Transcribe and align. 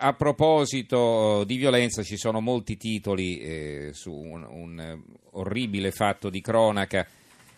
a 0.00 0.12
proposito 0.14 1.42
di 1.44 1.56
violenza 1.56 2.02
ci 2.02 2.16
sono 2.16 2.40
molti 2.40 2.76
titoli 2.76 3.38
eh, 3.40 3.90
su 3.92 4.12
un, 4.12 4.46
un, 4.48 5.02
orribile 5.32 5.90
fatto 5.90 6.30
di 6.30 6.40
cronaca 6.40 7.06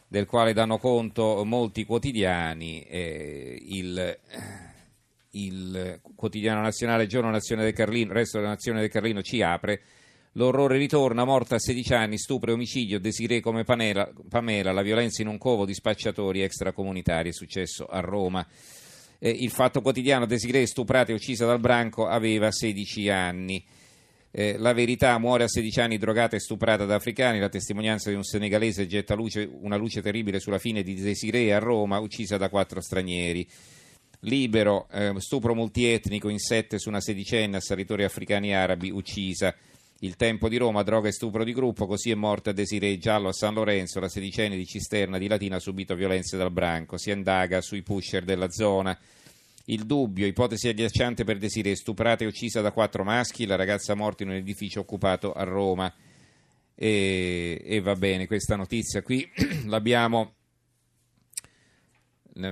del 0.09 0.27
quale 0.27 0.55
danno 0.55 0.79
conto 0.79 1.45
molti 1.45 1.85
quotidiani. 1.85 2.83
Eh, 2.83 3.59
il, 3.69 4.19
il, 5.33 6.01
quotidiano 6.17 6.63
nazionale 6.63 7.07
Giorno 7.07 7.31
Nazione 7.31 7.63
del 7.63 7.75
Carlino, 7.75 8.13
Resto 8.15 8.39
della 8.39 8.51
Nazione 8.51 8.81
del 8.81 8.91
Carlino 8.91 9.23
ci 9.23 9.43
apre. 9.43 9.83
L'orrore 10.35 10.79
ritorna, 10.79 11.25
morta 11.25 11.57
a 11.57 11.59
16 11.59 11.95
anni, 11.95 12.17
stupro 12.17 12.51
e 12.51 12.55
omicidio, 12.55 13.01
Desiree 13.01 13.41
come 13.41 13.65
Pamela, 13.65 14.73
la 14.73 14.83
violenza 14.83 15.23
in 15.23 15.29
un 15.29 15.39
covo 15.39 15.67
di 15.67 15.75
spacciatori 15.75 16.43
extracomunitari, 16.43 17.29
è 17.29 17.33
successo 17.33 17.87
a 17.87 18.01
Roma. 18.01 18.47
Eh, 19.23 19.29
il 19.29 19.51
fatto 19.51 19.83
quotidiano 19.83 20.25
Desiree 20.25 20.67
stuprata 20.67 21.13
e 21.13 21.15
uccisa 21.15 21.45
dal 21.45 21.61
branco 21.61 22.07
aveva 22.07 22.51
16 22.51 23.11
anni. 23.11 23.63
Eh, 24.33 24.57
la 24.59 24.73
verità 24.73 25.19
muore 25.19 25.45
a 25.45 25.49
16 25.49 25.81
anni 25.81 25.99
drogata 25.99 26.37
e 26.37 26.41
stuprata 26.41 26.87
da 26.87 26.95
africani. 26.95 27.39
La 27.39 27.51
testimonianza 27.51 28.09
di 28.09 28.17
un 28.17 28.23
senegalese 28.23 28.87
getta 28.87 29.15
luce, 29.15 29.49
una 29.61 29.77
luce 29.77 30.01
terribile 30.01 30.41
sulla 30.41 30.59
fine 30.59 30.83
di 30.83 30.95
Desiree 30.95 31.53
a 31.53 31.59
Roma, 31.59 31.99
uccisa 31.99 32.39
da 32.39 32.49
quattro 32.49 32.81
stranieri. 32.81 33.47
Libero, 34.21 34.89
eh, 34.91 35.13
stupro 35.19 35.55
multietnico 35.55 36.29
in 36.31 36.39
sette 36.39 36.79
su 36.79 36.89
una 36.89 37.01
sedicenne, 37.01 37.59
assalitori 37.59 38.05
africani 38.05 38.51
e 38.51 38.55
arabi, 38.55 38.91
uccisa. 38.91 39.55
Il 40.03 40.17
tempo 40.17 40.49
di 40.49 40.57
Roma, 40.57 40.83
droga 40.83 41.09
e 41.09 41.13
stupro 41.13 41.45
di 41.45 41.53
gruppo, 41.53 41.87
così 41.87 42.11
è 42.11 42.15
morta 42.15 42.53
Desiree 42.53 42.97
Giallo 42.97 43.29
a 43.29 43.33
San 43.35 43.53
Lorenzo, 43.53 44.01
la 44.01 44.09
sedicenne 44.09 44.57
di 44.57 44.65
Cisterna 44.65 45.19
di 45.19 45.29
Latina 45.29 45.57
ha 45.57 45.61
subito 45.61 45.95
violenze 45.95 46.39
dal 46.39 46.51
branco, 46.51 46.97
si 46.97 47.11
indaga 47.11 47.61
sui 47.61 47.83
pusher 47.83 48.25
della 48.25 48.51
zona. 48.51 48.99
Il 49.67 49.85
dubbio, 49.87 50.27
ipotesi 50.27 50.69
agghiacciante 50.69 51.25
per 51.25 51.39
Desiree, 51.39 51.77
stuprata 51.77 52.25
e 52.25 52.27
uccisa 52.27 52.61
da 52.61 52.73
quattro 52.73 53.05
maschi, 53.05 53.47
la 53.47 53.57
ragazza 53.57 53.95
morta 53.95 54.23
in 54.23 54.31
un 54.31 54.37
edificio 54.37 54.81
occupato 54.81 55.33
a 55.33 55.45
Roma. 55.45 55.93
E, 56.75 57.61
e 57.65 57.81
va 57.81 57.95
bene, 57.95 58.27
questa 58.27 58.57
notizia 58.57 59.03
qui 59.03 59.29
l'abbiamo 59.67 60.35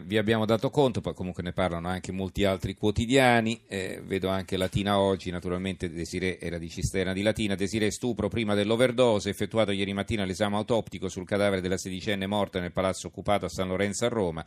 vi 0.05 0.19
abbiamo 0.19 0.45
dato 0.45 0.71
conto, 0.71 1.01
poi 1.01 1.15
comunque 1.15 1.43
ne 1.43 1.53
parlano 1.53 1.89
anche 1.89 2.13
molti 2.13 2.45
altri 2.45 2.75
quotidiani, 2.75 3.63
eh, 3.69 4.03
vedo 4.05 4.29
anche 4.29 4.57
Latina 4.57 4.99
oggi, 4.99 5.31
naturalmente 5.31 5.91
Desiree 5.91 6.39
era 6.39 6.59
di 6.59 6.69
Cisterna 6.69 7.13
di 7.13 7.23
Latina, 7.23 7.55
Desiree 7.55 7.91
stupro 7.91 8.29
prima 8.29 8.55
dell'overdose, 8.55 9.31
effettuato 9.31 9.71
ieri 9.71 9.93
mattina 9.93 10.25
l'esame 10.25 10.57
autoptico 10.57 11.09
sul 11.09 11.25
cadavere 11.25 11.63
della 11.63 11.79
sedicenne 11.79 12.27
morta 12.27 12.61
nel 12.61 12.73
palazzo 12.73 13.07
occupato 13.07 13.47
a 13.47 13.49
San 13.49 13.69
Lorenzo 13.69 14.05
a 14.05 14.09
Roma. 14.09 14.45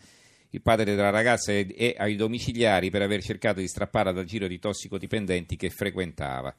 Il 0.53 0.61
padre 0.61 0.83
della 0.83 1.09
ragazza 1.09 1.53
è, 1.53 1.95
ai 1.97 2.15
domiciliari 2.15 2.89
per 2.89 3.01
aver 3.01 3.21
cercato 3.21 3.59
di 3.59 3.67
strapparla 3.67 4.11
dal 4.11 4.25
giro 4.25 4.47
di 4.47 4.59
tossicodipendenti 4.59 5.55
che 5.55 5.69
frequentava. 5.69 6.53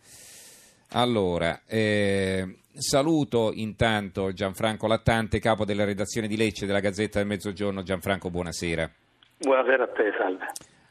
Allora, 0.95 1.61
eh, 1.67 2.57
saluto 2.75 3.53
intanto 3.55 4.33
Gianfranco 4.33 4.87
Lattante, 4.87 5.41
capo 5.41 5.67
della 5.67 5.85
redazione 5.85 6.27
di 6.27 6.37
Lecce 6.37 6.65
della 6.65 6.81
Gazzetta 6.81 7.19
del 7.19 7.29
Mezzogiorno. 7.29 7.83
Gianfranco, 7.83 8.31
buonasera. 8.31 8.91
Buonasera 9.39 9.85
a 9.85 9.89
te, 9.89 10.13
salve. 10.17 10.47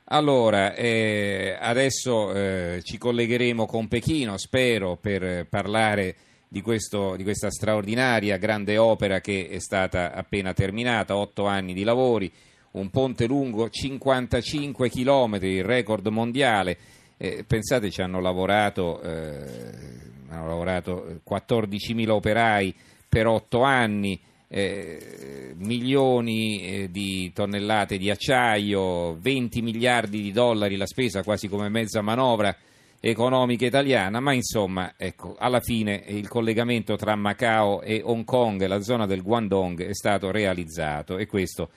Allora, 0.05 0.75
eh, 0.75 1.57
adesso 1.59 2.33
eh, 2.33 2.81
ci 2.83 2.97
collegheremo 2.97 3.65
con 3.65 3.87
Pechino, 3.87 4.37
spero, 4.37 4.97
per 4.99 5.47
parlare 5.47 6.15
di, 6.47 6.61
questo, 6.61 7.15
di, 7.15 7.23
questa 7.23 7.49
straordinaria 7.49 8.37
grande 8.37 8.77
opera 8.77 9.21
che 9.21 9.47
è 9.49 9.59
stata 9.59 10.13
appena 10.13 10.53
terminata, 10.53 11.15
otto 11.15 11.45
anni 11.45 11.73
di 11.73 11.83
lavori, 11.83 12.29
un 12.71 12.89
ponte 12.89 13.25
lungo 13.25 13.69
55 13.69 14.89
chilometri, 14.89 15.55
il 15.55 15.63
record 15.63 16.07
mondiale. 16.07 16.77
Eh, 17.17 17.43
pensate, 17.45 17.91
ci 17.91 18.01
hanno 18.01 18.19
lavorato, 18.19 19.01
eh, 19.01 19.45
hanno 20.29 20.47
lavorato 20.47 21.19
14.000 21.27 22.09
operai 22.09 22.73
per 23.07 23.27
8 23.27 23.61
anni, 23.61 24.19
eh, 24.47 25.53
milioni 25.57 26.61
eh, 26.61 26.91
di 26.91 27.31
tonnellate 27.33 27.97
di 27.97 28.09
acciaio, 28.09 29.17
20 29.19 29.61
miliardi 29.61 30.21
di 30.21 30.31
dollari 30.31 30.77
la 30.77 30.85
spesa, 30.85 31.23
quasi 31.23 31.47
come 31.47 31.69
mezza 31.69 32.01
manovra 32.01 32.55
economica 33.03 33.65
italiana, 33.65 34.19
ma 34.19 34.31
insomma, 34.31 34.93
ecco, 34.95 35.35
alla 35.37 35.59
fine 35.59 36.03
il 36.07 36.27
collegamento 36.27 36.95
tra 36.95 37.15
Macao 37.15 37.81
e 37.81 38.01
Hong 38.03 38.23
Kong, 38.23 38.63
la 38.67 38.81
zona 38.81 39.07
del 39.07 39.23
Guangdong, 39.23 39.83
è 39.83 39.93
stato 39.93 40.29
realizzato 40.29 41.17
e 41.17 41.25
questo 41.25 41.69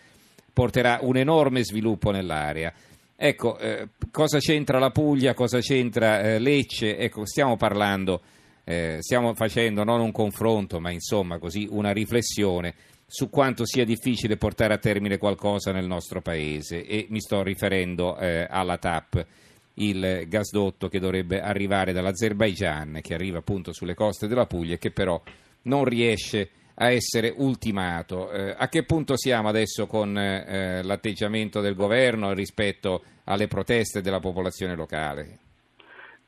porterà 0.54 1.00
un 1.02 1.18
enorme 1.18 1.64
sviluppo 1.64 2.10
nell'area. 2.10 2.72
Ecco, 3.16 3.58
eh, 3.58 3.88
cosa 4.10 4.38
c'entra 4.38 4.78
la 4.78 4.90
Puglia, 4.90 5.34
cosa 5.34 5.58
c'entra 5.60 6.20
eh, 6.20 6.38
Lecce? 6.38 6.96
Ecco, 6.96 7.26
stiamo 7.26 7.56
parlando, 7.56 8.22
eh, 8.64 8.96
stiamo 9.00 9.34
facendo 9.34 9.84
non 9.84 10.00
un 10.00 10.12
confronto, 10.12 10.80
ma 10.80 10.90
insomma 10.90 11.38
così 11.38 11.66
una 11.70 11.92
riflessione 11.92 12.74
su 13.06 13.30
quanto 13.30 13.66
sia 13.66 13.84
difficile 13.84 14.36
portare 14.36 14.74
a 14.74 14.78
termine 14.78 15.18
qualcosa 15.18 15.70
nel 15.72 15.86
nostro 15.86 16.20
paese 16.20 16.84
e 16.84 17.06
mi 17.10 17.20
sto 17.20 17.42
riferendo 17.42 18.16
eh, 18.18 18.46
alla 18.48 18.78
TAP, 18.78 19.26
il 19.74 20.24
gasdotto 20.26 20.88
che 20.88 20.98
dovrebbe 20.98 21.40
arrivare 21.40 21.92
dall'Azerbaigian, 21.92 23.00
che 23.02 23.14
arriva 23.14 23.38
appunto 23.38 23.72
sulle 23.72 23.94
coste 23.94 24.26
della 24.28 24.46
Puglia 24.46 24.74
e 24.74 24.78
che 24.78 24.90
però 24.90 25.20
non 25.62 25.84
riesce 25.84 26.40
a 26.42 26.48
a 26.76 26.90
essere 26.90 27.32
ultimato. 27.36 28.30
Eh, 28.30 28.54
a 28.56 28.68
che 28.68 28.84
punto 28.84 29.16
siamo 29.16 29.48
adesso 29.48 29.86
con 29.86 30.16
eh, 30.16 30.82
l'atteggiamento 30.82 31.60
del 31.60 31.74
governo 31.74 32.32
rispetto 32.32 33.02
alle 33.24 33.46
proteste 33.46 34.00
della 34.00 34.20
popolazione 34.20 34.74
locale? 34.74 35.38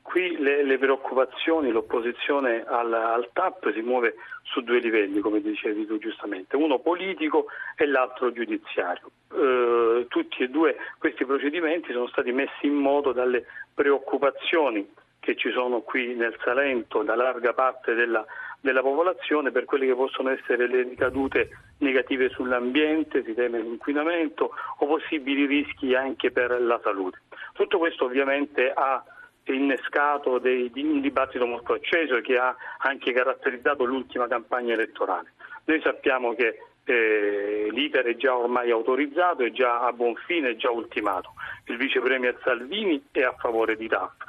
Qui 0.01 0.37
le, 0.37 0.63
le 0.63 0.77
preoccupazioni, 0.77 1.69
l'opposizione 1.69 2.63
al, 2.65 2.93
al, 2.93 3.29
TAP 3.33 3.73
si 3.73 3.81
muove 3.81 4.15
su 4.43 4.61
due 4.61 4.79
livelli, 4.79 5.19
come 5.19 5.41
dicevi 5.41 5.85
tu 5.85 5.97
giustamente, 5.97 6.55
uno 6.55 6.79
politico 6.79 7.47
e 7.75 7.85
l'altro 7.85 8.31
giudiziario. 8.31 9.11
Eh, 9.33 10.05
tutti 10.07 10.43
e 10.43 10.47
due 10.47 10.77
questi 10.97 11.25
procedimenti 11.25 11.91
sono 11.91 12.07
stati 12.07 12.31
messi 12.31 12.67
in 12.67 12.75
moto 12.75 13.11
dalle 13.11 13.45
preoccupazioni 13.73 14.89
che 15.19 15.35
ci 15.35 15.51
sono 15.51 15.81
qui 15.81 16.15
nel 16.15 16.37
Salento 16.41 17.03
da 17.03 17.15
larga 17.15 17.51
parte 17.51 17.93
della 17.93 18.25
della 18.67 18.81
popolazione 18.81 19.51
per 19.51 19.63
quelle 19.63 19.85
che 19.85 19.95
possono 19.95 20.29
essere 20.29 20.67
le 20.67 20.83
ricadute 20.83 21.49
negative 21.77 22.27
sull'ambiente, 22.27 23.23
si 23.23 23.33
teme 23.33 23.61
l'inquinamento 23.61 24.51
o 24.79 24.85
possibili 24.85 25.45
rischi 25.45 25.95
anche 25.95 26.31
per 26.31 26.59
la 26.61 26.77
salute. 26.83 27.21
Tutto 27.53 27.77
questo 27.77 28.03
ovviamente 28.03 28.69
ha 28.75 29.01
innescato 29.45 30.37
dei, 30.39 30.69
un 30.75 30.99
dibattito 30.99 31.45
molto 31.45 31.71
acceso 31.71 32.19
che 32.19 32.37
ha 32.37 32.53
anche 32.79 33.13
caratterizzato 33.13 33.85
l'ultima 33.85 34.27
campagna 34.27 34.73
elettorale. 34.73 35.31
Noi 35.63 35.79
sappiamo 35.81 36.35
che 36.35 36.59
eh, 36.83 37.69
l'iter 37.71 38.03
è 38.03 38.17
già 38.17 38.35
ormai 38.35 38.69
autorizzato, 38.71 39.43
è 39.43 39.51
già 39.51 39.79
a 39.79 39.93
buon 39.93 40.15
fine, 40.25 40.49
è 40.49 40.55
già 40.57 40.71
ultimato. 40.71 41.35
Il 41.67 41.77
vice 41.77 42.01
premier 42.01 42.37
Salvini 42.43 43.01
è 43.11 43.21
a 43.21 43.33
favore 43.39 43.77
di 43.77 43.87
TAP. 43.87 44.25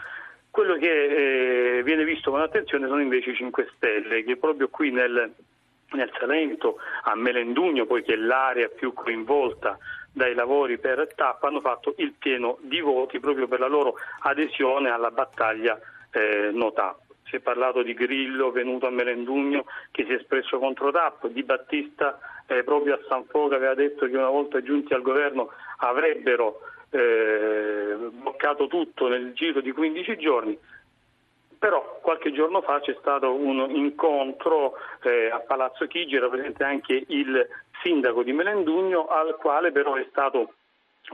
Quello 0.59 0.75
che 0.75 1.77
eh, 1.77 1.83
viene 1.85 2.03
visto 2.03 2.33
con 2.33 2.41
attenzione 2.41 2.89
sono 2.89 3.01
invece 3.01 3.31
i 3.31 3.37
5 3.37 3.69
Stelle, 3.77 4.25
che 4.25 4.37
proprio 4.39 4.67
qui 4.67 4.91
nel, 4.91 5.33
nel 5.93 6.11
Salento, 6.19 6.79
a 7.05 7.15
Melendugno, 7.15 7.87
poiché 7.87 8.15
è 8.15 8.17
l'area 8.17 8.67
più 8.67 8.93
coinvolta 8.93 9.79
dai 10.11 10.35
lavori 10.35 10.77
per 10.79 11.15
TAP, 11.15 11.45
hanno 11.45 11.61
fatto 11.61 11.95
il 11.99 12.13
pieno 12.19 12.59
di 12.63 12.81
voti 12.81 13.21
proprio 13.21 13.47
per 13.47 13.61
la 13.61 13.69
loro 13.69 13.95
adesione 14.23 14.91
alla 14.91 15.13
battaglia 15.13 15.79
eh, 16.11 16.51
no. 16.53 16.75
Si 17.23 17.37
è 17.37 17.39
parlato 17.39 17.85
di 17.85 17.95
Grillo 17.95 18.51
venuto 18.51 18.89
a 18.89 18.91
Melendugno 18.91 19.65
che 19.93 20.07
si 20.07 20.11
è 20.11 20.17
espresso 20.17 20.59
contro 20.59 20.91
TAP, 20.91 21.29
Di 21.29 21.45
Battista 21.45 22.19
eh, 22.49 22.65
proprio 22.65 22.95
a 22.95 23.01
San 23.07 23.27
Foga 23.27 23.55
aveva 23.55 23.75
detto 23.75 24.07
che 24.07 24.17
una 24.17 24.29
volta 24.29 24.61
giunti 24.61 24.93
al 24.93 25.03
governo 25.03 25.53
avrebbero 25.77 26.63
eh, 26.91 27.97
bloccato 28.11 28.67
tutto 28.67 29.09
nel 29.09 29.33
giro 29.33 29.61
di 29.61 29.73
15 29.73 30.17
giorni. 30.17 30.59
Però 31.59 31.99
qualche 32.01 32.33
giorno 32.33 32.63
fa 32.63 32.81
c'è 32.81 32.97
stato 33.01 33.35
un 33.35 33.69
incontro 33.71 34.75
eh, 35.03 35.29
a 35.29 35.41
Palazzo 35.41 35.87
Chigi, 35.87 36.15
era 36.15 36.29
presente 36.29 36.63
anche 36.63 37.05
il 37.09 37.49
sindaco 37.83 38.23
di 38.23 38.33
Melendugno, 38.33 39.09
al 39.09 39.37
quale 39.37 39.73
però 39.73 39.95
è 39.95 40.07
stato 40.09 40.53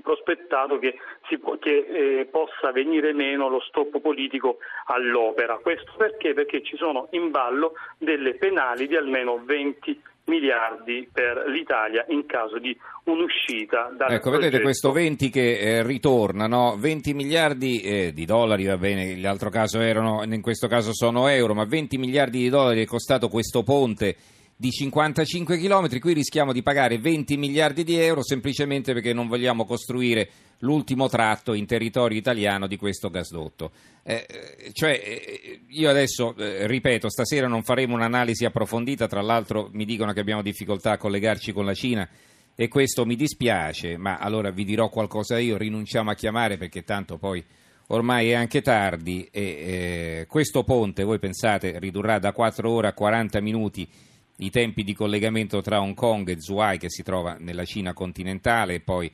prospettato 0.03 0.79
che, 0.79 0.99
può, 1.41 1.57
che 1.59 1.87
eh, 1.89 2.25
possa 2.27 2.73
venire 2.73 3.13
meno 3.13 3.49
lo 3.49 3.61
stop 3.61 4.01
politico 4.01 4.59
all'opera. 4.87 5.59
Questo 5.59 5.93
perché? 5.97 6.35
Perché 6.35 6.63
ci 6.63 6.77
sono 6.77 7.09
in 7.13 7.31
ballo 7.31 7.73
delle 7.99 8.35
penali 8.35 8.87
di 8.87 8.97
almeno 8.97 9.41
20 9.43 10.03
miliardi 10.27 11.09
per 11.13 11.45
l'Italia 11.49 12.05
in 12.09 12.27
caso 12.27 12.59
di 12.59 12.77
un'uscita 13.05 13.93
dal 13.97 14.13
Ecco, 14.13 14.31
progetto. 14.31 14.45
vedete 14.45 14.63
questo 14.63 14.93
20 14.93 15.31
che 15.31 15.59
eh, 15.59 15.83
ritorna, 15.83 16.47
no? 16.47 16.77
20 16.79 17.15
miliardi 17.15 17.81
eh, 17.81 18.13
di 18.13 18.25
dollari, 18.25 18.65
va 18.65 18.77
bene, 18.77 19.17
l'altro 19.19 19.51
caso 19.51 19.81
erano, 19.81 20.23
in 20.25 20.41
questo 20.41 20.67
caso 20.67 20.95
sono 20.95 21.29
euro, 21.29 21.55
ma 21.55 21.65
20 21.65 21.99
miliardi 21.99 22.39
di 22.39 22.49
dollari 22.49 22.83
è 22.83 22.87
costato 22.87 23.29
questo 23.29 23.63
ponte 23.63 24.17
di 24.57 24.71
55 24.71 25.59
km, 25.59 25.99
qui 25.99 26.13
rischiamo 26.13 26.53
di 26.53 26.63
pagare 26.63 26.99
20 26.99 27.37
miliardi 27.37 27.83
di 27.83 27.97
euro 27.99 28.23
semplicemente 28.23 28.93
perché 28.93 29.13
non 29.13 29.27
vogliamo 29.27 29.65
costruire 29.65 30.29
l'ultimo 30.59 31.09
tratto 31.09 31.55
in 31.55 31.67
territorio 31.67 32.17
italiano 32.17 32.67
di 32.67 32.77
questo 32.77 33.11
gasdotto. 33.11 33.73
Eh, 34.03 34.27
eh 34.29 34.73
cioè, 34.73 34.93
eh, 34.93 35.61
io 35.69 35.91
adesso 35.91 36.37
eh, 36.37 36.67
ripeto, 36.67 37.09
stasera 37.11 37.49
non 37.49 37.63
faremo 37.65 37.95
un'analisi 37.95 38.45
approfondita, 38.45 39.07
tra 39.09 39.23
l'altro 39.23 39.69
mi 39.73 39.85
dicono 39.85 40.13
che 40.13 40.21
abbiamo 40.21 40.43
difficoltà 40.43 40.93
a 40.93 40.99
collegarci 40.99 41.53
con 41.53 41.65
la 41.65 41.75
Cina 41.75 42.09
e 42.55 42.69
questo 42.69 43.05
mi 43.05 43.17
dispiace, 43.17 43.97
ma 43.97 44.19
allora 44.19 44.51
vi 44.51 44.65
dirò 44.65 44.89
qualcosa 44.89 45.39
io, 45.39 45.57
rinunciamo 45.57 46.11
a 46.11 46.15
chiamare 46.15 46.57
perché 46.57 46.85
tanto 46.85 47.19
poi 47.19 47.45
ormai 47.89 48.31
è 48.31 48.35
anche 48.35 48.63
tardi 48.63 49.29
e 49.31 49.43
eh, 49.43 50.27
questo 50.29 50.63
ponte, 50.63 51.03
voi 51.03 51.19
pensate, 51.19 51.79
ridurrà 51.81 52.21
da 52.21 52.33
4 52.33 52.71
ore 52.71 52.89
a 52.89 52.93
40 52.93 53.41
minuti 53.41 53.89
i 54.39 54.51
tempi 54.51 54.83
di 54.83 54.95
collegamento 54.95 55.61
tra 55.61 55.81
Hong 55.81 55.95
Kong 55.95 56.29
e 56.29 56.41
Zhuhai 56.41 56.79
che 56.79 56.91
si 56.91 57.03
trova 57.03 57.37
nella 57.39 57.65
Cina 57.65 57.93
continentale 57.93 58.75
e 58.75 58.81
poi 58.81 59.11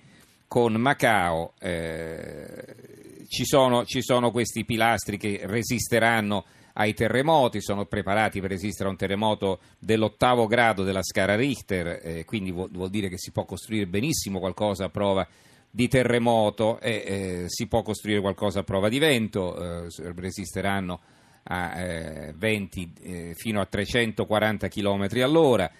con 0.46 0.72
Macao 0.74 1.52
eh, 1.60 3.24
ci, 3.28 3.44
sono, 3.44 3.84
ci, 3.84 4.02
sono, 4.02 4.30
questi 4.30 4.64
pilastri 4.64 5.16
che 5.16 5.40
resisteranno 5.44 6.44
ai 6.72 6.94
terremoti, 6.94 7.60
sono 7.60 7.84
preparati 7.84 8.40
per 8.40 8.50
resistere 8.50 8.88
a 8.88 8.92
un 8.92 8.96
terremoto 8.96 9.60
dell'ottavo 9.78 10.46
grado 10.46 10.82
della 10.82 11.02
scala 11.02 11.36
Richter, 11.36 12.00
eh, 12.02 12.24
quindi 12.24 12.50
vuol, 12.50 12.70
vuol, 12.70 12.90
dire 12.90 13.08
che 13.08 13.18
si 13.18 13.30
può 13.30 13.44
costruire 13.44 13.86
benissimo 13.86 14.38
qualcosa 14.38 14.86
a 14.86 14.88
prova 14.88 15.26
di 15.70 15.86
terremoto 15.86 16.80
e 16.80 16.90
eh, 16.90 17.44
si 17.46 17.68
può 17.68 17.82
costruire 17.82 18.20
qualcosa 18.20 18.60
a 18.60 18.64
prova 18.64 18.88
di 18.88 18.98
vento, 18.98 19.84
eh, 19.84 19.88
resisteranno 20.16 21.00
a 21.44 21.80
eh, 21.80 22.34
venti 22.36 22.92
eh, 23.02 23.32
fino 23.34 23.60
a 23.60 23.66
340 23.66 24.68
km 24.68 25.08
all'ora. 25.22 25.70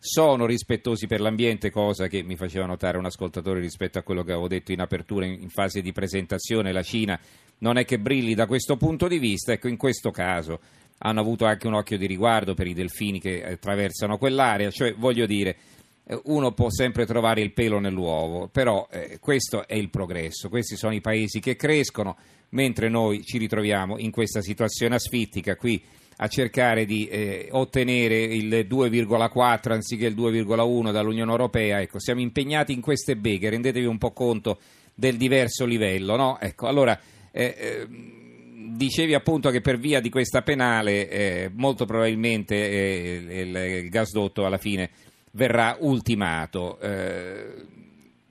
Sono 0.00 0.46
rispettosi 0.46 1.06
per 1.06 1.20
l'ambiente, 1.20 1.70
cosa 1.70 2.06
che 2.06 2.22
mi 2.22 2.36
faceva 2.36 2.66
notare 2.66 2.98
un 2.98 3.06
ascoltatore 3.06 3.58
rispetto 3.58 3.98
a 3.98 4.02
quello 4.02 4.22
che 4.22 4.30
avevo 4.30 4.46
detto 4.46 4.70
in 4.70 4.80
apertura 4.80 5.26
in, 5.26 5.40
in 5.40 5.48
fase 5.48 5.80
di 5.80 5.92
presentazione. 5.92 6.72
La 6.72 6.82
Cina 6.82 7.18
non 7.58 7.78
è 7.78 7.84
che 7.84 7.98
brilli 7.98 8.34
da 8.34 8.46
questo 8.46 8.76
punto 8.76 9.08
di 9.08 9.18
vista, 9.18 9.52
ecco 9.52 9.68
in 9.68 9.76
questo 9.76 10.10
caso 10.10 10.60
hanno 10.98 11.20
avuto 11.20 11.44
anche 11.44 11.66
un 11.66 11.74
occhio 11.74 11.96
di 11.96 12.06
riguardo 12.06 12.54
per 12.54 12.66
i 12.66 12.74
delfini 12.74 13.20
che 13.20 13.44
attraversano 13.44 14.18
quell'area, 14.18 14.70
cioè 14.70 14.94
voglio 14.94 15.26
dire 15.26 15.50
eh, 15.50 15.56
uno 16.24 16.52
può 16.52 16.70
sempre 16.70 17.04
trovare 17.06 17.42
il 17.42 17.52
pelo 17.52 17.78
nell'uovo, 17.78 18.48
però 18.48 18.88
eh, 18.90 19.18
questo 19.20 19.66
è 19.66 19.74
il 19.74 19.90
progresso, 19.90 20.48
questi 20.48 20.76
sono 20.76 20.94
i 20.94 21.00
paesi 21.00 21.40
che 21.40 21.56
crescono, 21.56 22.16
mentre 22.50 22.88
noi 22.88 23.22
ci 23.24 23.38
ritroviamo 23.38 23.98
in 23.98 24.10
questa 24.10 24.40
situazione 24.40 24.94
asfittica 24.94 25.54
qui 25.56 25.82
a 26.20 26.26
cercare 26.26 26.84
di 26.84 27.06
eh, 27.06 27.48
ottenere 27.52 28.22
il 28.22 28.66
2,4 28.68 29.72
anziché 29.72 30.06
il 30.06 30.16
2,1 30.16 30.90
dall'Unione 30.90 31.30
Europea. 31.30 31.80
Ecco, 31.80 32.00
siamo 32.00 32.20
impegnati 32.20 32.72
in 32.72 32.80
queste 32.80 33.16
beghe, 33.16 33.50
rendetevi 33.50 33.86
un 33.86 33.98
po' 33.98 34.12
conto 34.12 34.58
del 34.94 35.16
diverso 35.16 35.64
livello. 35.64 36.16
No? 36.16 36.38
Ecco, 36.40 36.66
allora, 36.66 36.98
eh, 37.30 37.54
eh, 37.56 37.86
dicevi 38.74 39.14
appunto 39.14 39.50
che 39.50 39.60
per 39.60 39.78
via 39.78 40.00
di 40.00 40.10
questa 40.10 40.42
penale 40.42 41.08
eh, 41.08 41.50
molto 41.54 41.84
probabilmente 41.84 42.54
eh, 42.56 43.14
il, 43.14 43.56
il, 43.56 43.88
gasdotto 43.88 44.44
alla 44.44 44.58
fine 44.58 44.90
verrà 45.38 45.76
ultimato. 45.78 46.78
Eh, 46.80 47.54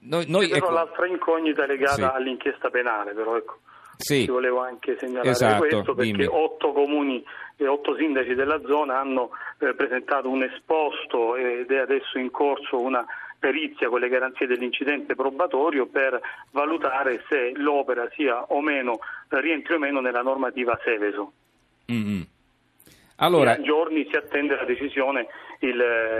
noi, 0.00 0.26
noi, 0.28 0.48
però 0.48 0.66
ecco... 0.66 0.74
l'altra 0.74 1.06
incognita 1.06 1.64
legata 1.64 1.94
sì. 1.94 2.02
all'inchiesta 2.02 2.68
penale, 2.68 3.14
però 3.14 3.36
ecco. 3.36 3.60
Sì. 3.96 4.26
Ti 4.26 4.30
volevo 4.30 4.60
anche 4.60 4.96
segnalare 4.96 5.30
esatto, 5.30 5.66
questo 5.66 5.94
perché 5.94 6.12
dimmi. 6.12 6.26
otto 6.30 6.70
comuni 6.72 7.24
e 7.56 7.66
otto 7.66 7.96
sindaci 7.96 8.34
della 8.34 8.60
zona 8.64 9.00
hanno 9.00 9.30
eh, 9.58 9.74
presentato 9.74 10.28
un 10.28 10.44
esposto 10.44 11.34
ed 11.34 11.68
è 11.68 11.78
adesso 11.78 12.16
in 12.16 12.30
corso 12.30 12.80
una 12.80 13.04
perizia 13.40 13.88
con 13.88 13.98
le 13.98 14.08
garanzie 14.08 14.46
dell'incidente 14.46 15.16
probatorio 15.16 15.86
per 15.86 16.20
valutare 16.52 17.24
se 17.28 17.50
l'opera 17.56 18.08
sia 18.14 18.40
o 18.40 18.60
meno, 18.60 19.00
rientri 19.30 19.74
o 19.74 19.78
meno 19.78 20.00
nella 20.00 20.22
normativa 20.22 20.78
Seveso. 20.84 21.32
Mm-hmm. 21.90 22.20
Allora, 23.20 23.56
in 23.56 23.64
giorni 23.64 24.06
si 24.10 24.16
attende 24.16 24.54
la 24.54 24.64
decisione, 24.64 25.26
il, 25.60 25.74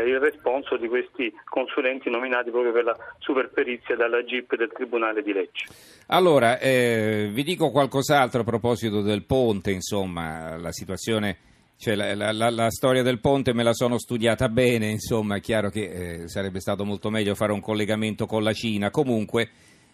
il 0.06 0.18
responso 0.18 0.76
di 0.76 0.88
questi 0.88 1.32
consulenti 1.44 2.10
nominati 2.10 2.50
proprio 2.50 2.72
per 2.72 2.84
la 2.84 2.96
superperizia 3.18 3.94
dalla 3.94 4.24
GIP 4.24 4.56
del 4.56 4.70
Tribunale 4.72 5.22
di 5.22 5.32
Lecce. 5.32 5.66
Allora, 6.08 6.58
eh, 6.58 7.28
vi 7.32 7.44
dico 7.44 7.70
qualcos'altro 7.70 8.40
a 8.40 8.44
proposito 8.44 9.02
del 9.02 9.24
ponte, 9.24 9.70
insomma, 9.70 10.56
la 10.56 10.72
situazione... 10.72 11.36
Cioè, 11.80 11.94
la, 11.94 12.32
la, 12.32 12.50
la, 12.50 12.70
storia 12.70 13.04
del 13.04 13.20
ponte 13.20 13.54
me 13.54 13.62
la 13.62 13.72
sono 13.72 14.00
studiata 14.00 14.48
bene, 14.48 14.88
insomma, 14.88 15.36
è 15.36 15.40
chiaro 15.40 15.70
che 15.70 16.22
eh, 16.22 16.28
sarebbe 16.28 16.58
stato 16.58 16.84
molto 16.84 17.08
meglio 17.08 17.36
fare 17.36 17.52
un 17.52 17.60
collegamento 17.60 18.26
con 18.26 18.42
la 18.42 18.52
Cina. 18.52 18.90
Comunque, 18.90 19.48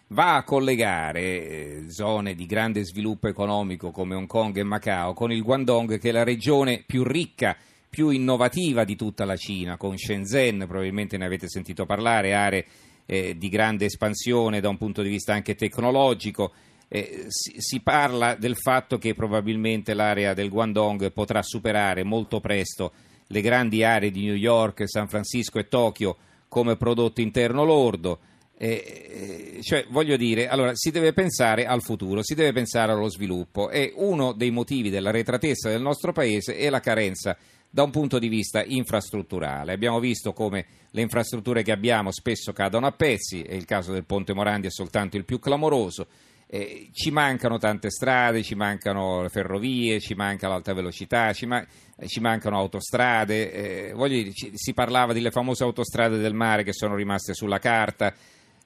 va 0.09 0.35
a 0.35 0.43
collegare 0.43 1.21
eh, 1.21 1.85
zone 1.89 2.35
di 2.35 2.45
grande 2.45 2.83
sviluppo 2.85 3.27
economico 3.27 3.91
come 3.91 4.15
Hong 4.15 4.27
Kong 4.27 4.55
e 4.57 4.63
Macao 4.63 5.13
con 5.13 5.31
il 5.31 5.41
Guangdong 5.41 5.97
che 5.97 6.09
è 6.09 6.11
la 6.11 6.23
regione 6.23 6.83
più 6.85 7.03
ricca, 7.03 7.57
più 7.89 8.09
innovativa 8.09 8.83
di 8.83 8.95
tutta 8.95 9.25
la 9.25 9.35
Cina, 9.35 9.77
con 9.77 9.97
Shenzhen, 9.97 10.65
probabilmente 10.67 11.17
ne 11.17 11.25
avete 11.25 11.47
sentito 11.47 11.85
parlare, 11.85 12.33
aree 12.33 12.65
eh, 13.05 13.37
di 13.37 13.49
grande 13.49 13.85
espansione 13.85 14.59
da 14.59 14.69
un 14.69 14.77
punto 14.77 15.01
di 15.01 15.09
vista 15.09 15.33
anche 15.33 15.55
tecnologico. 15.55 16.51
Eh, 16.87 17.25
si, 17.29 17.55
si, 17.57 17.79
parla 17.79 18.35
del 18.35 18.55
fatto 18.57 18.97
che 18.97 19.15
probabilmente 19.15 19.95
l'area 19.95 20.33
del 20.33 20.49
Guangdong 20.49 21.11
potrà 21.11 21.41
superare 21.41 22.03
molto 22.03 22.39
presto 22.39 22.91
le 23.27 23.41
grandi 23.41 23.83
aree 23.83 24.11
di 24.11 24.25
New 24.25 24.35
York, 24.35 24.87
San 24.87 25.07
Francisco 25.07 25.57
e 25.57 25.67
Tokyo 25.67 26.15
come 26.47 26.75
prodotto 26.75 27.21
interno 27.21 27.63
lordo. 27.63 28.19
Eh, 28.57 29.59
cioè, 29.61 29.85
voglio 29.89 30.15
dire, 30.15 30.47
allora 30.47 30.71
si 30.75 30.89
deve 30.91 31.11
pensare 31.11 31.65
al 31.65 31.81
futuro, 31.81 32.23
si 32.23 32.35
deve 32.35 32.53
pensare 32.53 32.93
allo 32.93 33.09
sviluppo 33.09 33.69
e 33.69 33.91
uno 33.95 34.31
dei 34.31 34.51
motivi 34.51 34.89
della 34.89 35.11
retratezza 35.11 35.69
del 35.69 35.81
nostro 35.81 36.13
paese 36.13 36.55
è 36.55 36.69
la 36.69 36.79
carenza 36.79 37.35
da 37.69 37.83
un 37.83 37.91
punto 37.91 38.19
di 38.19 38.29
vista 38.29 38.63
infrastrutturale. 38.63 39.73
Abbiamo 39.73 39.99
visto 39.99 40.31
come 40.31 40.65
le 40.91 41.01
infrastrutture 41.01 41.61
che 41.61 41.73
abbiamo 41.73 42.11
spesso 42.11 42.53
cadono 42.53 42.87
a 42.87 42.93
pezzi, 42.93 43.41
e 43.41 43.57
il 43.57 43.65
caso 43.65 43.91
del 43.91 44.05
Ponte 44.05 44.33
Morandi 44.33 44.67
è 44.67 44.71
soltanto 44.71 45.17
il 45.17 45.25
più 45.25 45.39
clamoroso. 45.39 46.07
Eh, 46.47 46.89
ci 46.93 47.11
mancano 47.11 47.57
tante 47.57 47.89
strade, 47.89 48.43
ci 48.43 48.55
mancano 48.55 49.27
ferrovie, 49.29 49.99
ci 49.99 50.13
manca 50.13 50.47
l'alta 50.47 50.73
velocità, 50.73 51.33
ci, 51.33 51.45
ma- 51.47 51.65
ci 52.05 52.21
mancano 52.21 52.57
autostrade. 52.57 53.91
Eh, 53.91 54.07
dire, 54.07 54.31
ci- 54.31 54.51
si 54.53 54.73
parlava 54.73 55.11
delle 55.11 55.31
famose 55.31 55.63
autostrade 55.63 56.17
del 56.17 56.33
mare 56.33 56.63
che 56.63 56.71
sono 56.71 56.95
rimaste 56.95 57.33
sulla 57.33 57.59
carta. 57.59 58.13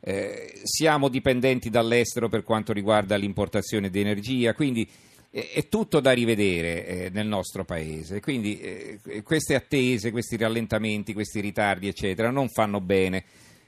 Eh, 0.01 0.61
siamo 0.63 1.09
dipendenti 1.09 1.69
dall'estero 1.69 2.29
per 2.29 2.43
quanto 2.43 2.71
riguarda 2.71 3.15
l'importazione 3.17 3.89
di 3.89 3.99
energia, 3.99 4.53
quindi 4.53 4.87
eh, 5.31 5.51
è 5.51 5.67
tutto 5.67 5.99
da 5.99 6.11
rivedere 6.11 6.85
eh, 6.85 7.09
nel 7.11 7.27
nostro 7.27 7.65
paese. 7.65 8.19
Quindi 8.19 8.59
eh, 8.59 8.99
queste 9.23 9.55
attese, 9.55 10.11
questi 10.11 10.37
rallentamenti, 10.37 11.13
questi 11.13 11.39
ritardi, 11.39 11.87
eccetera, 11.87 12.31
non 12.31 12.49
fanno 12.49 12.81
bene. 12.81 13.23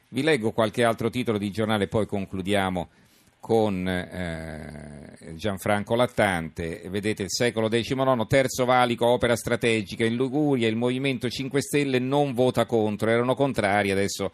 Vi 0.09 0.23
leggo 0.23 0.51
qualche 0.51 0.83
altro 0.83 1.09
titolo 1.09 1.37
di 1.37 1.51
giornale, 1.51 1.87
poi 1.87 2.05
concludiamo 2.05 2.89
con 3.39 3.87
eh, 3.87 5.33
Gianfranco 5.35 5.95
Lattante. 5.95 6.83
Vedete 6.89 7.23
il 7.23 7.31
secolo 7.31 7.67
XIX, 7.67 8.27
terzo 8.27 8.65
valico, 8.65 9.07
opera 9.07 9.35
strategica 9.35 10.05
in 10.05 10.15
Liguria, 10.15 10.67
il 10.67 10.75
Movimento 10.75 11.29
5 11.29 11.61
Stelle 11.61 11.99
non 11.99 12.33
vota 12.33 12.65
contro, 12.65 13.09
erano 13.09 13.33
contrari, 13.33 13.91
adesso 13.91 14.31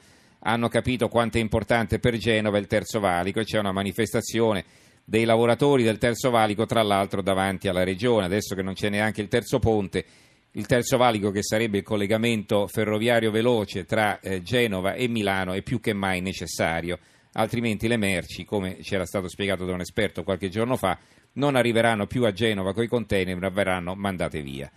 hanno 0.47 0.69
capito 0.69 1.09
quanto 1.09 1.37
è 1.37 1.41
importante 1.41 1.99
per 1.99 2.15
Genova 2.17 2.57
il 2.57 2.67
terzo 2.67 2.99
valico 2.99 3.41
e 3.41 3.43
c'è 3.43 3.59
una 3.59 3.73
manifestazione 3.73 4.63
dei 5.03 5.25
lavoratori 5.25 5.83
del 5.83 5.97
terzo 5.97 6.29
valico 6.29 6.65
tra 6.65 6.81
l'altro 6.83 7.21
davanti 7.21 7.67
alla 7.67 7.83
regione, 7.83 8.25
adesso 8.25 8.55
che 8.55 8.61
non 8.61 8.73
c'è 8.73 8.89
neanche 8.89 9.21
il 9.21 9.27
terzo 9.27 9.59
ponte, 9.59 10.05
il 10.51 10.65
terzo 10.65 10.95
valico 10.95 11.31
che 11.31 11.43
sarebbe 11.43 11.79
il 11.79 11.83
collegamento 11.83 12.65
ferroviario 12.67 13.29
veloce 13.29 13.83
tra 13.85 14.19
eh, 14.21 14.41
Genova 14.41 14.93
e 14.93 15.07
Milano 15.09 15.51
è 15.51 15.61
più 15.61 15.81
che 15.81 15.93
mai 15.93 16.21
necessario, 16.21 16.97
altrimenti 17.33 17.89
le 17.89 17.97
merci, 17.97 18.45
come 18.45 18.81
ci 18.81 18.95
era 18.95 19.05
stato 19.05 19.27
spiegato 19.27 19.65
da 19.65 19.73
un 19.73 19.81
esperto 19.81 20.23
qualche 20.23 20.47
giorno 20.47 20.77
fa, 20.77 20.97
non 21.33 21.57
arriveranno 21.57 22.07
più 22.07 22.23
a 22.25 22.31
Genova 22.31 22.73
con 22.73 22.83
i 22.83 22.87
container 22.87 23.35
ma 23.37 23.49
verranno 23.49 23.95
mandate 23.95 24.41
via. 24.41 24.71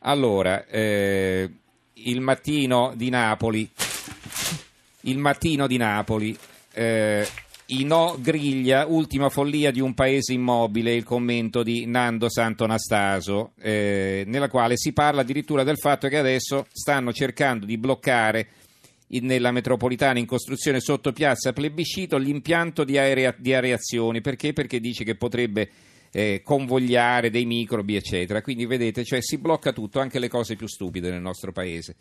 Allora, 0.00 0.66
eh, 0.66 1.50
il 1.94 2.20
mattino 2.20 2.92
di 2.94 3.10
Napoli 3.10 3.68
il 5.06 5.18
mattino 5.18 5.66
di 5.66 5.76
Napoli. 5.76 6.36
Eh, 6.72 7.26
i 7.70 7.82
no 7.82 8.16
griglia, 8.20 8.86
ultima 8.86 9.28
follia 9.28 9.72
di 9.72 9.80
un 9.80 9.92
paese 9.92 10.32
immobile, 10.32 10.94
il 10.94 11.02
commento 11.02 11.64
di 11.64 11.84
Nando 11.86 12.28
Santonastaso, 12.28 13.52
eh, 13.58 14.22
nella 14.26 14.48
quale 14.48 14.76
si 14.76 14.92
parla 14.92 15.22
addirittura 15.22 15.64
del 15.64 15.78
fatto 15.78 16.06
che 16.06 16.16
adesso 16.16 16.66
stanno 16.70 17.12
cercando 17.12 17.66
di 17.66 17.76
bloccare 17.76 18.48
nella 19.08 19.50
metropolitana 19.50 20.18
in 20.18 20.26
costruzione 20.26 20.80
sotto 20.80 21.12
piazza 21.12 21.52
Plebiscito 21.52 22.18
l'impianto 22.18 22.84
di, 22.84 22.98
aerea- 22.98 23.34
di 23.36 23.52
areazioni. 23.52 24.20
Perché? 24.20 24.52
Perché 24.52 24.78
dice 24.78 25.02
che 25.02 25.16
potrebbe 25.16 25.68
eh, 26.12 26.42
convogliare 26.44 27.30
dei 27.30 27.46
microbi, 27.46 27.96
eccetera. 27.96 28.42
Quindi 28.42 28.64
vedete, 28.66 29.04
cioè, 29.04 29.20
si 29.20 29.38
blocca 29.38 29.72
tutto, 29.72 29.98
anche 29.98 30.20
le 30.20 30.28
cose 30.28 30.54
più 30.54 30.68
stupide 30.68 31.10
nel 31.10 31.20
nostro 31.20 31.50
paese. 31.50 31.96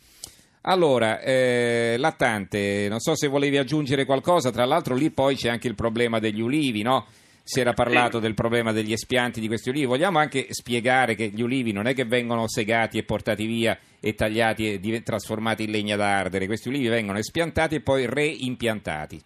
Allora, 0.67 1.19
eh, 1.19 1.95
Lattante, 1.99 2.87
non 2.89 2.99
so 2.99 3.15
se 3.15 3.27
volevi 3.27 3.57
aggiungere 3.57 4.03
qualcosa, 4.03 4.49
tra 4.49 4.65
l'altro 4.65 4.95
lì 4.95 5.11
poi 5.11 5.35
c'è 5.35 5.47
anche 5.47 5.67
il 5.67 5.75
problema 5.75 6.17
degli 6.17 6.41
ulivi, 6.41 6.81
no? 6.81 7.05
Si 7.43 7.59
era 7.59 7.73
parlato 7.73 8.17
del 8.17 8.33
problema 8.33 8.71
degli 8.71 8.91
espianti 8.91 9.39
di 9.39 9.45
questi 9.45 9.69
ulivi. 9.69 9.85
Vogliamo 9.85 10.17
anche 10.17 10.47
spiegare 10.49 11.13
che 11.13 11.27
gli 11.27 11.43
ulivi 11.43 11.71
non 11.71 11.85
è 11.85 11.93
che 11.93 12.05
vengono 12.05 12.47
segati 12.47 12.97
e 12.97 13.03
portati 13.03 13.45
via 13.45 13.77
e 13.99 14.15
tagliati 14.15 14.73
e 14.73 14.79
div- 14.79 15.03
trasformati 15.03 15.65
in 15.65 15.69
legna 15.69 15.95
da 15.95 16.17
ardere. 16.17 16.47
Questi 16.47 16.69
ulivi 16.69 16.87
vengono 16.87 17.19
espiantati 17.19 17.75
e 17.75 17.81
poi 17.81 18.07
reimpiantati. 18.09 19.21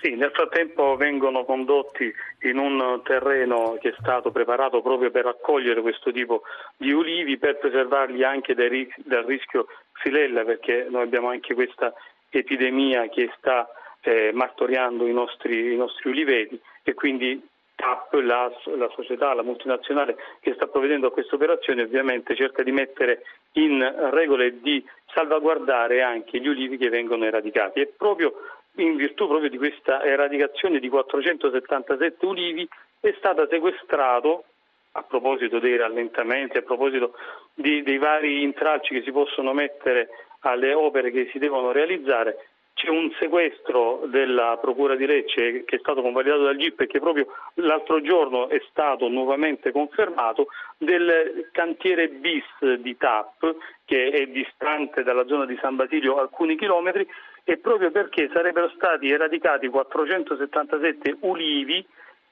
Sì, 0.00 0.16
nel 0.16 0.32
frattempo 0.32 0.96
vengono 0.96 1.44
condotti 1.44 2.12
in 2.40 2.58
un 2.58 3.00
terreno 3.04 3.76
che 3.80 3.90
è 3.90 3.94
stato 4.00 4.32
preparato 4.32 4.82
proprio 4.82 5.12
per 5.12 5.26
accogliere 5.26 5.80
questo 5.80 6.10
tipo 6.10 6.42
di 6.76 6.90
ulivi, 6.90 7.38
per 7.38 7.58
preservarli 7.58 8.24
anche 8.24 8.54
dal 8.54 9.24
rischio 9.24 9.66
xylella, 9.92 10.44
perché 10.44 10.86
noi 10.88 11.02
abbiamo 11.02 11.28
anche 11.28 11.54
questa 11.54 11.92
epidemia 12.30 13.08
che 13.08 13.30
sta 13.38 13.68
eh, 14.02 14.30
martoriando 14.32 15.06
i 15.06 15.12
nostri, 15.12 15.72
i 15.72 15.76
nostri 15.76 16.10
uliveti 16.10 16.60
e 16.82 16.94
quindi 16.94 17.40
TAP, 17.74 18.12
la, 18.14 18.52
la, 18.76 18.88
società, 18.94 19.34
la 19.34 19.42
multinazionale 19.42 20.16
che 20.40 20.54
sta 20.54 20.66
provvedendo 20.66 21.08
a 21.08 21.12
queste 21.12 21.34
operazioni, 21.34 21.82
ovviamente 21.82 22.36
cerca 22.36 22.62
di 22.62 22.70
mettere 22.70 23.22
in 23.52 24.10
regole 24.10 24.60
di 24.60 24.84
salvaguardare 25.12 26.02
anche 26.02 26.40
gli 26.40 26.46
ulivi 26.46 26.76
che 26.76 26.90
vengono 26.90 27.24
eradicati. 27.24 27.80
E 27.80 27.92
proprio 27.96 28.34
in 28.76 28.96
virtù 28.96 29.26
proprio 29.26 29.50
di 29.50 29.58
questa 29.58 30.02
eradicazione 30.04 30.78
di 30.78 30.88
477 30.88 32.24
ulivi 32.24 32.66
è 33.00 33.12
stato 33.18 33.46
sequestrato 33.50 34.44
a 34.92 35.02
proposito 35.02 35.58
dei 35.58 35.76
rallentamenti, 35.76 36.58
a 36.58 36.62
proposito 36.62 37.14
di, 37.54 37.82
dei 37.82 37.98
vari 37.98 38.42
intralci 38.42 38.94
che 38.94 39.02
si 39.02 39.12
possono 39.12 39.52
mettere 39.52 40.08
alle 40.40 40.74
opere 40.74 41.10
che 41.10 41.28
si 41.32 41.38
devono 41.38 41.72
realizzare, 41.72 42.46
c'è 42.74 42.88
un 42.88 43.12
sequestro 43.20 44.04
della 44.06 44.58
Procura 44.60 44.96
di 44.96 45.06
Lecce 45.06 45.64
che 45.64 45.76
è 45.76 45.78
stato 45.78 46.00
convalidato 46.00 46.44
dal 46.44 46.56
GIP 46.56 46.80
e 46.80 46.86
che 46.86 47.00
proprio 47.00 47.26
l'altro 47.54 48.00
giorno 48.00 48.48
è 48.48 48.60
stato 48.70 49.08
nuovamente 49.08 49.70
confermato 49.72 50.46
del 50.78 51.48
cantiere 51.52 52.08
bis 52.08 52.44
di 52.78 52.96
TAP 52.96 53.56
che 53.84 54.10
è 54.10 54.26
distante 54.26 55.02
dalla 55.02 55.26
zona 55.26 55.44
di 55.44 55.58
San 55.60 55.76
Basilio 55.76 56.18
alcuni 56.18 56.56
chilometri 56.56 57.06
e 57.44 57.58
proprio 57.58 57.90
perché 57.90 58.30
sarebbero 58.32 58.70
stati 58.70 59.10
eradicati 59.10 59.68
477 59.68 61.16
ulivi 61.20 61.84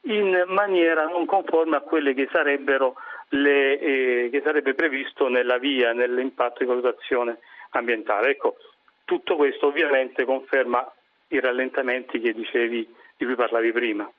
in 0.02 0.44
maniera 0.48 1.04
non 1.04 1.26
conforme 1.26 1.76
a 1.76 1.80
quelle 1.80 2.14
che 2.14 2.28
sarebbero 2.32 2.94
le, 3.30 3.78
eh, 3.78 4.28
che 4.30 4.40
sarebbe 4.42 4.74
previsto 4.74 5.28
nella 5.28 5.58
via, 5.58 5.92
nell'impatto 5.92 6.60
di 6.60 6.66
valutazione 6.66 7.38
ambientale. 7.70 8.30
Ecco, 8.30 8.56
tutto 9.04 9.36
questo 9.36 9.66
ovviamente 9.66 10.24
conferma 10.24 10.90
i 11.28 11.40
rallentamenti 11.40 12.20
che 12.20 12.32
dicevi, 12.32 12.88
di 13.16 13.24
cui 13.24 13.34
parlavi 13.34 13.72
prima. 13.72 14.10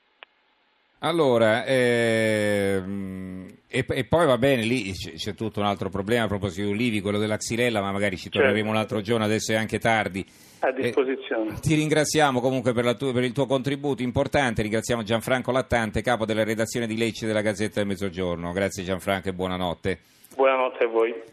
Allora, 0.99 1.65
ehm, 1.65 3.30
e, 3.71 3.85
e, 3.87 4.03
poi 4.03 4.25
va 4.25 4.37
bene, 4.37 4.63
lì 4.63 4.91
c'è, 4.91 5.13
c'è, 5.13 5.33
tutto 5.33 5.61
un 5.61 5.65
altro 5.65 5.89
problema 5.89 6.25
a 6.25 6.27
proposito 6.27 6.67
di 6.67 6.73
Ulivi, 6.73 6.99
quello 6.99 7.17
della 7.17 7.37
Xylella, 7.37 7.79
ma 7.79 7.91
magari 7.91 8.17
ci 8.17 8.29
torneremo 8.29 8.57
certo. 8.57 8.71
un 8.71 8.77
altro 8.77 9.01
giorno, 9.01 9.23
adesso 9.23 9.53
è 9.53 9.55
anche 9.55 9.79
tardi. 9.79 10.25
A 10.59 10.71
disposizione. 10.71 11.55
Eh, 11.55 11.59
ti 11.61 11.75
ringraziamo 11.75 12.41
comunque 12.41 12.73
per, 12.73 12.97
tu, 12.97 13.13
per, 13.13 13.23
il 13.23 13.31
tuo 13.31 13.45
contributo 13.45 14.03
importante, 14.03 14.61
ringraziamo 14.61 15.03
Gianfranco 15.03 15.51
Lattante, 15.51 16.01
capo 16.01 16.25
della 16.25 16.43
redazione 16.43 16.85
di 16.85 16.97
Lecce 16.97 17.25
della 17.25 17.41
Gazzetta 17.41 17.79
del 17.79 17.87
Mezzogiorno. 17.87 18.51
Grazie 18.51 18.83
Gianfranco 18.83 19.29
e 19.29 19.33
buonanotte. 19.33 19.99
Buonanotte 20.35 20.83
a 20.83 20.87
voi. 20.87 21.29